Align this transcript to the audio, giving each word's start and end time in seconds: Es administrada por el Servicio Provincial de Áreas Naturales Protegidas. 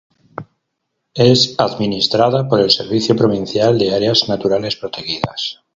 Es 1.13 1.53
administrada 1.59 2.47
por 2.49 2.59
el 2.59 2.71
Servicio 2.71 3.15
Provincial 3.15 3.77
de 3.77 3.93
Áreas 3.93 4.27
Naturales 4.27 4.75
Protegidas. 4.75 5.61